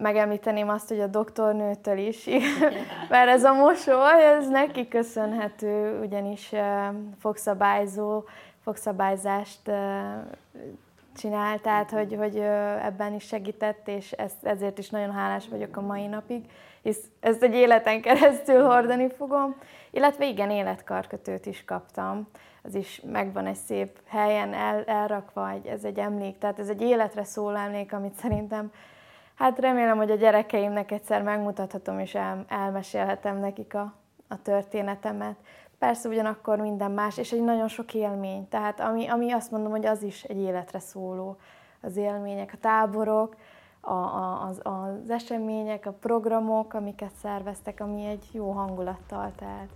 [0.02, 2.26] megemlíteném azt, hogy a doktornőtől is,
[3.10, 6.52] mert ez a mosoly, ez neki köszönhető, ugyanis
[7.20, 8.24] fogszabályzó,
[8.64, 9.72] fogszabályzást
[11.16, 12.38] csinál, tehát hogy, hogy
[12.84, 16.46] ebben is segített, és ezért is nagyon hálás vagyok a mai napig,
[16.82, 19.56] hisz ezt egy életen keresztül hordani fogom,
[19.92, 22.28] illetve igen, életkarkötőt is kaptam,
[22.64, 27.24] az is megvan egy szép helyen el, elrakva, ez egy emlék, tehát ez egy életre
[27.24, 28.72] szóló emlék, amit szerintem
[29.42, 33.94] Hát remélem, hogy a gyerekeimnek egyszer megmutathatom, és el, elmesélhetem nekik a,
[34.28, 35.36] a történetemet.
[35.80, 38.48] Persze ugyanakkor minden más, és egy nagyon sok élmény.
[38.48, 41.38] Tehát ami, ami azt mondom, hogy az is egy életre szóló.
[41.82, 43.36] Az élmények, a táborok,
[43.80, 49.70] a, a, az, az események, a programok, amiket szerveztek, ami egy jó hangulattal telt.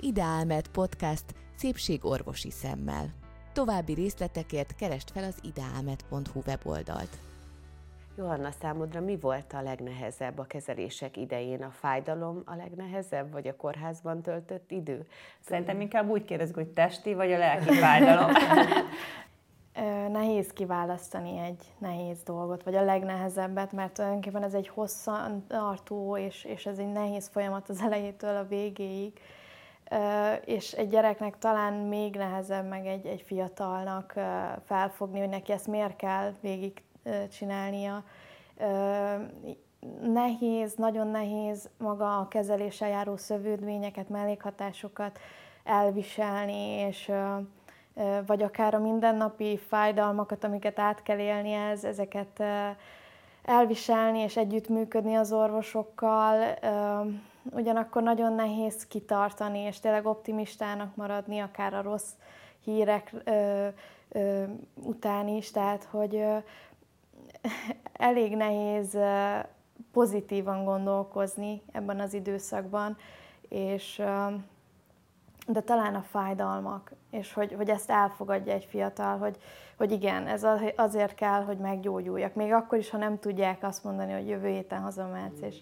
[0.00, 1.24] Ideálmed podcast
[1.56, 3.06] szépségorvosi szemmel.
[3.52, 7.27] További részletekért kerest fel az ideálmed.hu weboldalt.
[8.18, 11.62] Johanna, számodra mi volt a legnehezebb a kezelések idején?
[11.62, 15.06] A fájdalom a legnehezebb, vagy a kórházban töltött idő?
[15.40, 18.30] Szerintem inkább úgy kérdezik, hogy testi vagy a lelki fájdalom.
[20.12, 26.44] nehéz kiválasztani egy nehéz dolgot, vagy a legnehezebbet, mert tulajdonképpen ez egy hosszan tartó, és,
[26.44, 29.20] és ez egy nehéz folyamat az elejétől a végéig.
[30.44, 34.14] És egy gyereknek talán még nehezebb, meg egy, egy fiatalnak
[34.64, 36.82] felfogni, hogy neki ezt miért kell végig
[37.32, 38.04] csinálnia.
[40.02, 45.18] Nehéz, nagyon nehéz maga a kezeléssel járó szövődményeket, mellékhatásokat
[45.64, 47.12] elviselni, és
[48.26, 52.42] vagy akár a mindennapi fájdalmakat, amiket át kell élni, ez, ezeket
[53.42, 56.58] elviselni és együttműködni az orvosokkal.
[57.50, 62.12] Ugyanakkor nagyon nehéz kitartani, és tényleg optimistának maradni, akár a rossz
[62.64, 63.14] hírek
[64.74, 66.24] után is, tehát hogy
[67.92, 68.98] elég nehéz
[69.92, 72.96] pozitívan gondolkozni ebben az időszakban,
[73.48, 74.02] és
[75.46, 79.36] de talán a fájdalmak, és hogy, hogy ezt elfogadja egy fiatal, hogy,
[79.76, 80.46] hogy igen, ez
[80.76, 82.34] azért kell, hogy meggyógyuljak.
[82.34, 85.60] Még akkor is, ha nem tudják azt mondani, hogy jövő héten hazamehetsz, és,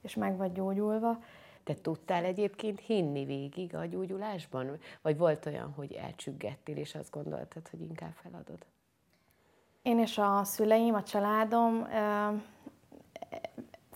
[0.00, 1.18] és meg vagy gyógyulva.
[1.64, 4.78] Te tudtál egyébként hinni végig a gyógyulásban?
[5.02, 8.66] Vagy volt olyan, hogy elcsüggettél, és azt gondoltad, hogy inkább feladod?
[9.82, 11.88] Én és a szüleim, a családom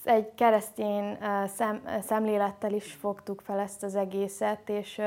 [0.05, 5.03] egy keresztény szem, szemlélettel is fogtuk fel ezt az egészet, és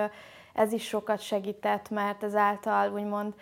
[0.53, 3.33] ez is sokat segített, mert ezáltal úgymond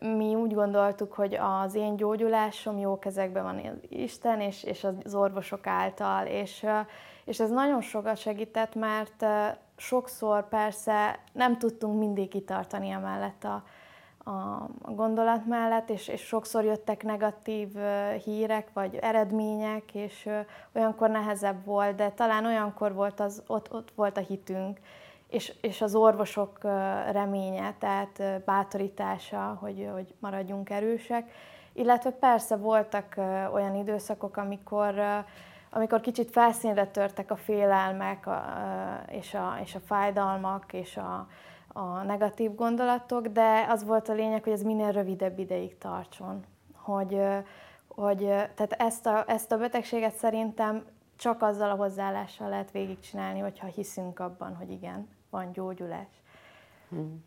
[0.00, 5.66] mi úgy gondoltuk, hogy az én gyógyulásom jó kezekben van Isten és, és az orvosok
[5.66, 6.66] által, és,
[7.24, 9.24] és ez nagyon sokat segített, mert
[9.76, 13.62] sokszor persze nem tudtunk mindig kitartani emellett a,
[14.82, 17.68] a gondolat mellett, és, és sokszor jöttek negatív
[18.24, 20.28] hírek, vagy eredmények, és
[20.74, 24.78] olyankor nehezebb volt, de talán olyankor volt az, ott, ott volt a hitünk,
[25.28, 26.58] és, és az orvosok
[27.10, 31.30] reménye, tehát bátorítása, hogy, hogy maradjunk erősek.
[31.72, 33.14] Illetve persze voltak
[33.52, 34.94] olyan időszakok, amikor,
[35.70, 38.28] amikor kicsit felszínre törtek a félelmek,
[39.08, 41.26] és a, és a fájdalmak, és a,
[41.80, 46.44] a negatív gondolatok, de az volt a lényeg, hogy ez minél rövidebb ideig tartson.
[46.72, 47.20] Hogy,
[47.88, 48.18] hogy
[48.54, 50.84] tehát ezt a, ezt a betegséget szerintem
[51.16, 56.22] csak azzal a hozzáállással lehet végigcsinálni, hogyha hiszünk abban, hogy igen, van gyógyulás.
[56.88, 57.24] Hmm.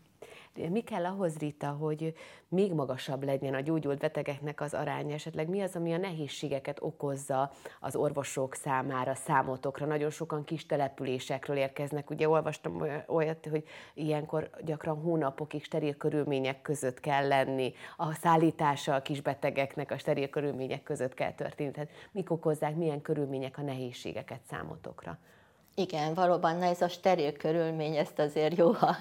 [0.54, 2.14] Mi kell ahhoz, Rita, hogy
[2.48, 5.14] még magasabb legyen a gyógyult betegeknek az aránya?
[5.14, 9.86] Esetleg mi az, ami a nehézségeket okozza az orvosok számára, számotokra?
[9.86, 12.10] Nagyon sokan kis településekről érkeznek.
[12.10, 13.64] Ugye olvastam olyat, hogy
[13.94, 17.72] ilyenkor gyakran hónapokig steril körülmények között kell lenni.
[17.96, 21.70] A szállítása a kisbetegeknek a steril körülmények között kell történni.
[21.70, 25.18] Tehát mik okozzák, milyen körülmények a nehézségeket számotokra?
[25.76, 28.96] Igen, valóban ez a steril körülmény, ezt azért jó, ha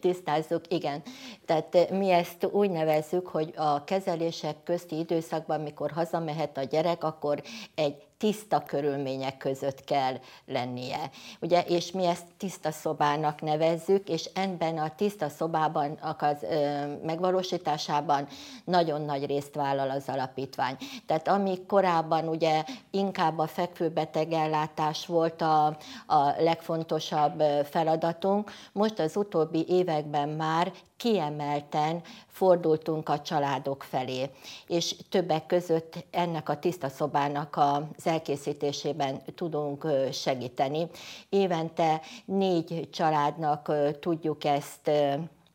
[0.00, 0.72] tisztázzuk.
[0.72, 1.02] Igen,
[1.44, 7.04] tehát eh, mi ezt úgy nevezzük, hogy a kezelések közti időszakban, mikor hazamehet a gyerek,
[7.04, 7.42] akkor
[7.74, 10.14] egy tiszta körülmények között kell
[10.46, 11.10] lennie.
[11.40, 18.26] Ugye, és mi ezt tiszta szobának nevezzük, és ebben a tiszta szobában az ö, megvalósításában
[18.64, 20.76] nagyon nagy részt vállal az alapítvány.
[21.06, 25.66] Tehát ami korábban ugye inkább a fekvőbetegellátás volt a,
[26.06, 34.30] a legfontosabb feladatunk, most az utóbbi években már kiemelten fordultunk a családok felé,
[34.66, 40.86] és többek között ennek a tiszta szobának az elkészítésében tudunk segíteni.
[41.28, 44.90] Évente négy családnak tudjuk ezt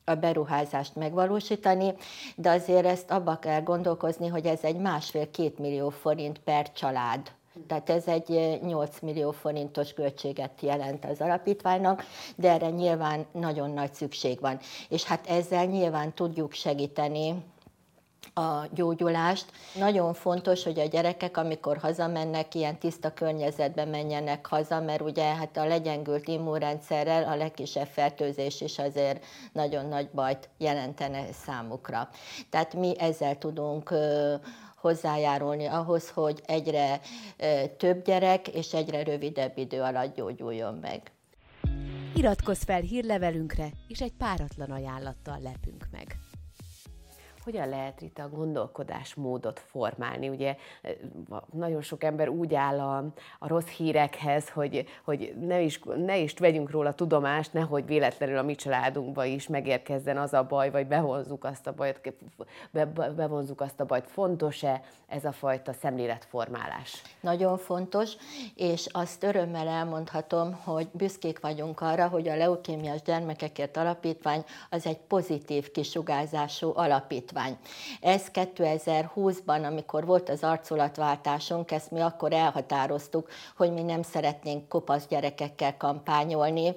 [0.05, 1.93] a beruházást megvalósítani,
[2.35, 7.31] de azért ezt abba kell gondolkozni, hogy ez egy másfél-két millió forint per család
[7.67, 12.03] tehát ez egy 8 millió forintos költséget jelent az alapítványnak,
[12.35, 14.59] de erre nyilván nagyon nagy szükség van.
[14.89, 17.43] És hát ezzel nyilván tudjuk segíteni
[18.33, 19.45] a gyógyulást.
[19.75, 25.57] Nagyon fontos, hogy a gyerekek, amikor hazamennek, ilyen tiszta környezetbe menjenek haza, mert ugye hát
[25.57, 32.09] a legyengült immunrendszerrel a legkisebb fertőzés is azért nagyon nagy bajt jelentene számukra.
[32.49, 33.93] Tehát mi ezzel tudunk
[34.83, 36.99] hozzájárulni ahhoz, hogy egyre
[37.77, 41.11] több gyerek és egyre rövidebb idő alatt gyógyuljon meg.
[42.15, 46.12] Iratkozz fel hírlevelünkre, és egy páratlan ajánlattal lepünk meg
[47.43, 50.29] hogyan lehet itt a gondolkodásmódot formálni?
[50.29, 50.55] Ugye
[51.51, 52.97] nagyon sok ember úgy áll a,
[53.39, 58.43] a rossz hírekhez, hogy, hogy ne, is, ne is vegyünk róla tudomást, nehogy véletlenül a
[58.43, 62.13] mi családunkba is megérkezzen az a baj, vagy bevonzuk azt a bajt,
[62.71, 64.07] be, bevonzuk azt a bajt.
[64.07, 67.01] Fontos-e ez a fajta szemléletformálás?
[67.19, 68.13] Nagyon fontos,
[68.55, 74.97] és azt örömmel elmondhatom, hogy büszkék vagyunk arra, hogy a Leukémiás Gyermekekért Alapítvány az egy
[74.97, 77.57] pozitív kisugárzású alapítvány alapítvány.
[78.01, 85.05] Ez 2020-ban, amikor volt az arculatváltásunk, ezt mi akkor elhatároztuk, hogy mi nem szeretnénk kopasz
[85.07, 86.73] gyerekekkel kampányolni,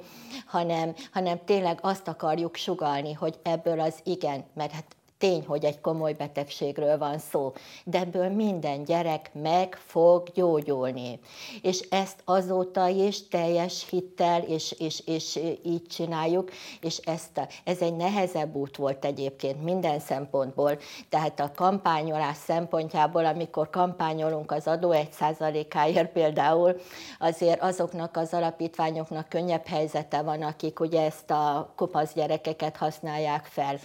[0.46, 5.80] hanem, hanem tényleg azt akarjuk sugalni, hogy ebből az igen, mert hát Tény, hogy egy
[5.80, 7.52] komoly betegségről van szó,
[7.84, 11.18] de ebből minden gyerek meg fog gyógyulni.
[11.62, 16.50] És ezt azóta is teljes hittel, és, és, és így csináljuk,
[16.80, 20.78] és ezt a, ez egy nehezebb út volt egyébként minden szempontból.
[21.08, 26.76] Tehát a kampányolás szempontjából, amikor kampányolunk az adó egy százalékáért például,
[27.18, 33.78] azért azoknak az alapítványoknak könnyebb helyzete van, akik ugye ezt a kopasz gyerekeket használják fel.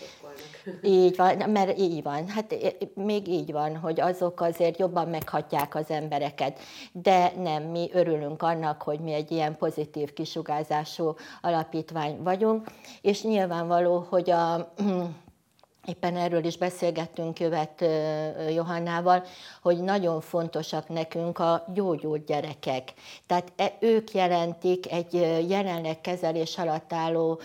[0.64, 2.28] Sokkal Így van, mert így van.
[2.28, 2.56] Hát
[2.94, 6.60] még így van, hogy azok azért jobban meghatják az embereket.
[6.92, 12.68] De nem, mi örülünk annak, hogy mi egy ilyen pozitív kisugázású alapítvány vagyunk,
[13.02, 14.74] és nyilvánvaló, hogy a
[15.86, 17.86] Éppen erről is beszélgettünk Jövet
[18.50, 19.24] Johannával,
[19.62, 22.94] hogy nagyon fontosak nekünk a gyógyult gyerekek.
[23.28, 25.14] Tehát e, ők jelentik egy
[25.50, 27.40] jelenleg kezelés alatt álló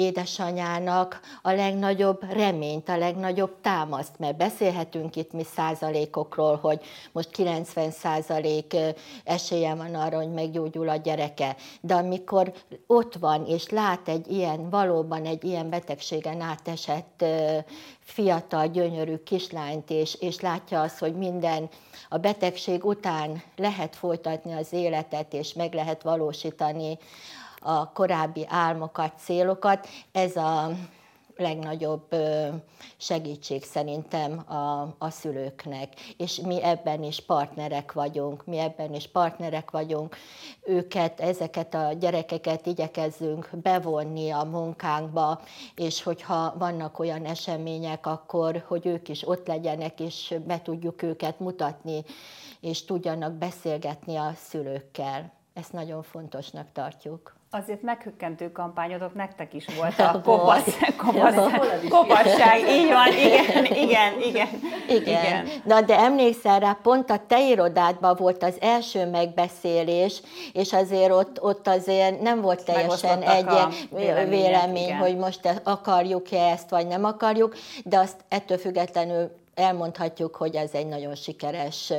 [0.00, 6.80] édesanyának a legnagyobb reményt, a legnagyobb támaszt, mert beszélhetünk itt mi százalékokról, hogy
[7.12, 8.76] most 90 százalék
[9.24, 12.52] esélye van arra, hogy meggyógyul a gyereke, de amikor
[12.86, 17.24] ott van és lát egy ilyen, valóban egy ilyen betegségen átesett
[18.00, 21.68] fiatal, gyönyörű kislányt, és, és látja azt, hogy minden
[22.08, 26.98] a betegség után lehet folytatni az életet, és meg lehet valósítani
[27.60, 29.88] a korábbi álmokat, célokat.
[30.12, 30.70] Ez a
[31.40, 32.14] legnagyobb
[32.96, 36.00] segítség szerintem a, a szülőknek.
[36.16, 40.16] És mi ebben is partnerek vagyunk, mi ebben is partnerek vagyunk.
[40.62, 45.40] Őket, ezeket a gyerekeket igyekezzünk bevonni a munkánkba,
[45.74, 51.40] és hogyha vannak olyan események, akkor, hogy ők is ott legyenek, és be tudjuk őket
[51.40, 52.04] mutatni,
[52.60, 55.32] és tudjanak beszélgetni a szülőkkel.
[55.54, 57.39] Ezt nagyon fontosnak tartjuk.
[57.52, 61.34] Azért meghökkentő kampányotok nektek is volt a kopasz, kopasz,
[61.88, 62.68] kopasság.
[62.68, 64.48] Így van, igen, igen, igen.
[64.88, 65.24] Igen.
[65.24, 65.48] igen.
[65.64, 70.22] Na, de emlékszel rá, pont a te irodádban volt az első megbeszélés,
[70.52, 73.46] és azért ott, ott azért nem volt teljesen egy
[74.28, 80.74] vélemény, hogy most akarjuk-e ezt, vagy nem akarjuk, de azt ettől függetlenül elmondhatjuk, hogy ez
[80.74, 81.92] egy nagyon sikeres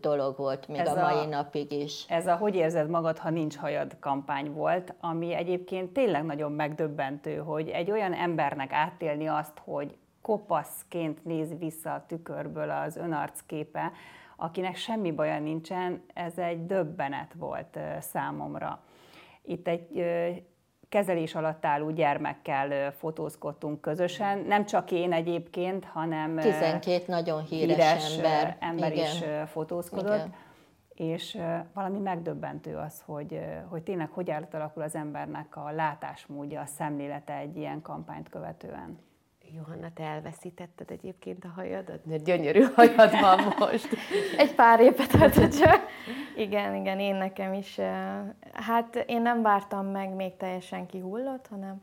[0.00, 2.04] dolog volt még ez a mai a, napig is.
[2.08, 7.36] Ez a Hogy érzed magad, ha nincs hajad kampány volt, ami egyébként tényleg nagyon megdöbbentő,
[7.36, 13.92] hogy egy olyan embernek átélni azt, hogy kopaszként néz vissza a tükörből az önarcképe,
[14.36, 18.80] akinek semmi baja nincsen, ez egy döbbenet volt számomra.
[19.42, 20.04] Itt egy
[20.92, 24.38] kezelés alatt álló gyermekkel fotózkodtunk közösen.
[24.38, 29.04] Nem csak én egyébként, hanem 12 nagyon híres, híres ember, ember Igen.
[29.04, 30.14] is fotózkodott.
[30.14, 30.34] Igen.
[30.94, 31.38] És
[31.74, 37.56] valami megdöbbentő az, hogy, hogy tényleg hogy alakul az embernek a látásmódja, a szemlélete egy
[37.56, 38.98] ilyen kampányt követően.
[39.54, 42.04] Johanna, te elveszítetted egyébként a hajadat?
[42.04, 43.88] Mert gyönyörű hajad van most.
[44.36, 45.80] Egy pár évet csak.
[46.36, 47.78] Igen, igen, én nekem is.
[48.52, 51.82] Hát én nem vártam meg, még teljesen kihullott, hanem,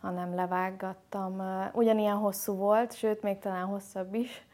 [0.00, 1.42] hanem levágattam.
[1.72, 4.44] Ugyanilyen hosszú volt, sőt, még talán hosszabb is.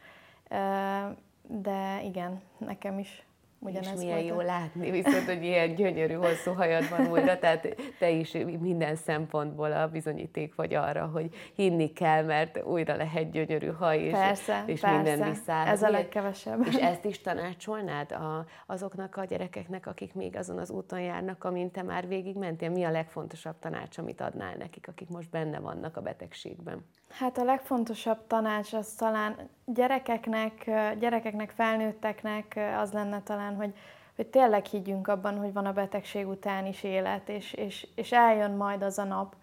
[1.47, 3.27] De igen, nekem is
[3.65, 4.43] Ugyanez és milyen volt jó a...
[4.43, 9.89] látni, viszont, hogy ilyen gyönyörű, hosszú hajad van újra, tehát te is minden szempontból a
[9.89, 14.97] bizonyíték vagy arra, hogy hinni kell, mert újra lehet gyönyörű haj, és, persze, és persze.
[14.97, 15.67] minden visszáll.
[15.67, 16.67] Ez a legkevesebb.
[16.67, 21.71] És ezt is tanácsolnád a, azoknak a gyerekeknek, akik még azon az úton járnak, amin
[21.71, 22.71] te már végig mentél?
[22.71, 26.85] Mi a legfontosabb tanács, amit adnál nekik, akik most benne vannak a betegségben?
[27.19, 33.75] Hát a legfontosabb tanács az talán gyerekeknek, gyerekeknek, felnőtteknek az lenne talán, hogy,
[34.17, 38.51] hogy tényleg higgyünk abban, hogy van a betegség után is élet, és, és, és eljön
[38.51, 39.35] majd az a nap.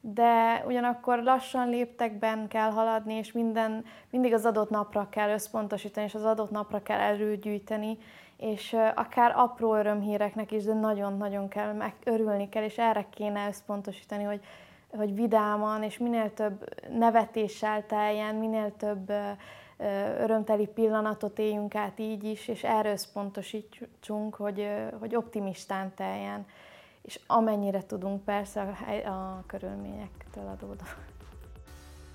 [0.00, 6.14] De ugyanakkor lassan léptekben kell haladni, és minden, mindig az adott napra kell összpontosítani, és
[6.14, 7.98] az adott napra kell erőgyűjteni,
[8.36, 14.22] és akár apró örömhíreknek is, de nagyon-nagyon kell, meg örülni kell, és erre kéne összpontosítani,
[14.22, 14.40] hogy,
[14.90, 19.12] hogy vidáman és minél több nevetéssel teljen, minél több
[20.20, 24.68] örömteli pillanatot éljünk át így is, és erre összpontosítsunk, hogy,
[24.98, 26.46] hogy optimistán teljen,
[27.02, 28.60] és amennyire tudunk persze
[29.04, 31.04] a, a körülményektől adódóan.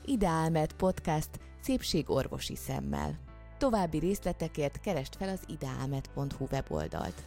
[0.05, 1.29] Ideálmed podcast
[1.61, 3.11] szépségorvosi szemmel.
[3.57, 7.23] További részletekért keresd fel az ideálmed.hu weboldalt.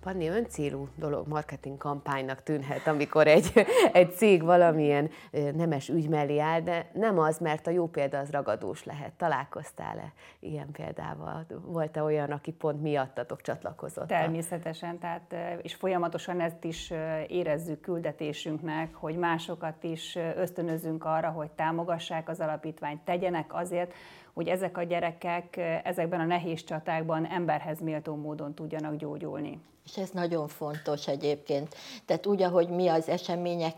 [0.00, 3.52] Panni öncélú dolog, marketing kampánynak tűnhet, amikor egy,
[3.92, 5.10] egy cég valamilyen
[5.54, 9.12] nemes ügy mellé áll, de nem az, mert a jó példa az ragadós lehet.
[9.12, 11.46] Találkoztál-e ilyen példával?
[11.64, 14.06] Volt-e olyan, aki pont miattatok csatlakozott?
[14.06, 16.92] Természetesen, tehát, és folyamatosan ezt is
[17.28, 23.92] érezzük küldetésünknek, hogy másokat is ösztönözünk arra, hogy támogassák az alapítványt, tegyenek azért,
[24.32, 29.60] hogy ezek a gyerekek ezekben a nehéz csatákban emberhez méltó módon tudjanak gyógyulni.
[29.90, 31.74] És ez nagyon fontos egyébként.
[32.06, 33.74] Tehát úgy, ahogy mi az események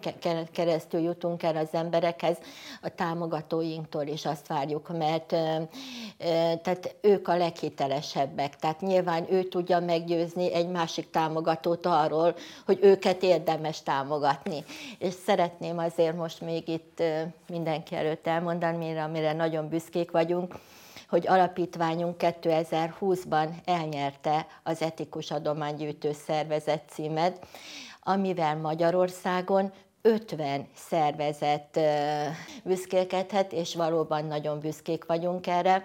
[0.52, 2.36] keresztül jutunk el az emberekhez,
[2.82, 5.26] a támogatóinktól is azt várjuk, mert
[6.62, 8.56] tehát ők a leghitelesebbek.
[8.56, 12.34] Tehát nyilván ő tudja meggyőzni egy másik támogatót arról,
[12.66, 14.64] hogy őket érdemes támogatni.
[14.98, 17.02] És szeretném azért most még itt
[17.48, 20.54] mindenki előtt elmondani, amire nagyon büszkék vagyunk,
[21.12, 27.46] hogy alapítványunk 2020-ban elnyerte az Etikus Adománygyűjtő Szervezet címet,
[28.02, 31.80] amivel Magyarországon 50 szervezet
[32.64, 35.84] büszkélkedhet, és valóban nagyon büszkék vagyunk erre.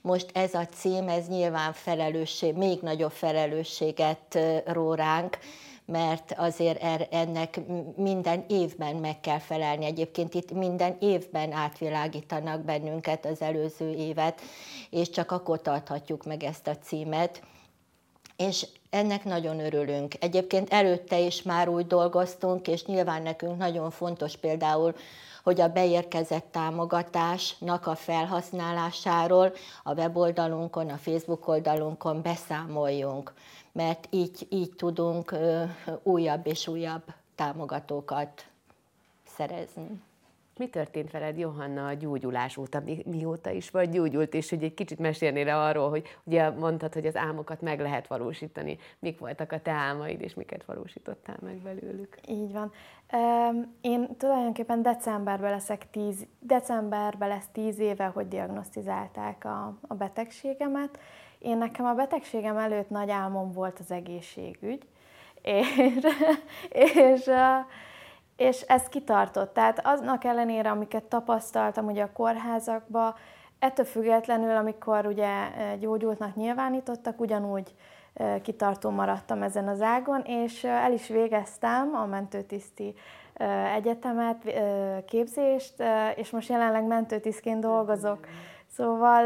[0.00, 5.38] Most ez a cím, ez nyilván felelősség, még nagyobb felelősséget ró ránk,
[5.86, 7.60] mert azért er, ennek
[7.96, 9.84] minden évben meg kell felelni.
[9.84, 14.40] Egyébként itt minden évben átvilágítanak bennünket az előző évet,
[14.90, 17.42] és csak akkor tarthatjuk meg ezt a címet.
[18.36, 20.14] És ennek nagyon örülünk.
[20.20, 24.94] Egyébként előtte is már úgy dolgoztunk, és nyilván nekünk nagyon fontos például,
[25.42, 29.52] hogy a beérkezett támogatásnak a felhasználásáról
[29.82, 33.32] a weboldalunkon, a Facebook oldalunkon beszámoljunk
[33.72, 35.34] mert így, így tudunk
[36.02, 37.02] újabb és újabb
[37.34, 38.46] támogatókat
[39.26, 40.00] szerezni.
[40.58, 44.74] Mi történt veled, Johanna, a gyógyulás óta, mi, mióta is vagy gyógyult, és hogy egy
[44.74, 48.78] kicsit mesélnél arról, hogy ugye mondtad, hogy az álmokat meg lehet valósítani.
[48.98, 52.16] Mik voltak a te álmaid, és miket valósítottál meg belőlük?
[52.28, 52.72] Így van.
[53.80, 60.98] Én tulajdonképpen decemberben leszek tíz, decemberben lesz tíz éve, hogy diagnosztizálták a, a betegségemet,
[61.42, 64.86] én nekem a betegségem előtt nagy álmom volt az egészségügy,
[65.42, 66.06] és,
[66.94, 67.30] és,
[68.36, 69.54] és ez kitartott.
[69.54, 73.14] Tehát aznak ellenére, amiket tapasztaltam ugye a kórházakban,
[73.58, 75.30] ettől függetlenül, amikor ugye
[75.78, 77.74] gyógyultnak nyilvánítottak, ugyanúgy
[78.42, 82.94] kitartó maradtam ezen az ágon, és el is végeztem a mentőtiszti
[83.74, 84.52] egyetemet,
[85.06, 85.82] képzést,
[86.14, 88.26] és most jelenleg mentőtisztként dolgozok.
[88.66, 89.24] Szóval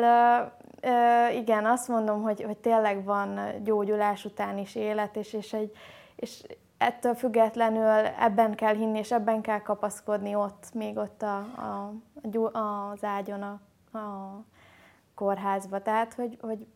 [1.34, 5.72] igen, azt mondom, hogy, hogy tényleg van gyógyulás után is élet, és, és, egy,
[6.16, 6.42] és
[6.78, 11.92] ettől függetlenül ebben kell hinni, és ebben kell kapaszkodni ott, még ott a, a,
[12.38, 13.60] a, az ágyon, a,
[13.98, 14.44] a
[15.14, 15.82] kórházba.
[15.82, 16.66] Tehát, hogy, hogy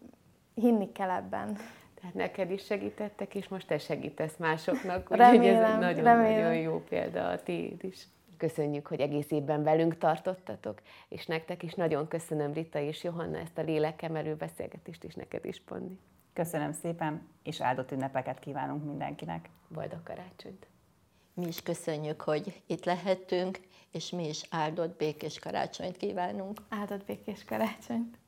[0.55, 1.57] hinni kell ebben.
[2.01, 5.09] Tehát neked is segítettek, és most te segítesz másoknak.
[5.11, 8.07] Úgyhogy ez nagyon-nagyon jó példa a tiéd is.
[8.41, 13.59] Köszönjük, hogy egész évben velünk tartottatok, és nektek is nagyon köszönöm, Rita és Johanna, ezt
[13.59, 15.99] a lélekemelő beszélgetést is neked is, Ponni.
[16.33, 19.49] Köszönöm szépen, és áldott ünnepeket kívánunk mindenkinek.
[19.69, 20.67] Boldog karácsonyt!
[21.35, 23.61] Mi is köszönjük, hogy itt lehetünk,
[23.91, 26.61] és mi is áldott békés karácsonyt kívánunk.
[26.69, 28.19] Áldott békés karácsonyt!